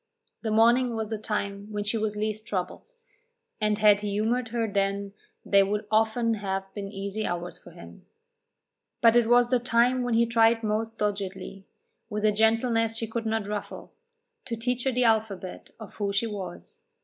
The 0.41 0.49
morning 0.49 0.95
was 0.95 1.09
the 1.09 1.19
time 1.19 1.67
when 1.71 1.83
she 1.83 1.95
was 1.95 2.15
least 2.15 2.47
troubled, 2.47 2.87
and 3.61 3.77
had 3.77 4.01
he 4.01 4.09
humoured 4.09 4.47
her 4.47 4.67
then 4.67 5.13
they 5.45 5.61
would 5.61 5.85
often 5.91 6.33
have 6.33 6.63
been 6.73 6.91
easy 6.91 7.27
hours 7.27 7.59
for 7.59 7.69
him. 7.69 8.07
But 9.01 9.15
it 9.15 9.27
was 9.29 9.51
the 9.51 9.59
time 9.59 10.01
when 10.01 10.15
he 10.15 10.25
tried 10.25 10.63
most 10.63 10.97
doggedly, 10.97 11.67
with 12.09 12.25
a 12.25 12.31
gentleness 12.31 12.97
she 12.97 13.05
could 13.05 13.27
not 13.27 13.45
ruffle, 13.47 13.93
to 14.45 14.55
teach 14.55 14.85
her 14.85 14.91
the 14.91 15.03
alphabet 15.03 15.69
of 15.79 15.93
who 15.93 16.11
she 16.11 16.25
was. 16.25 16.79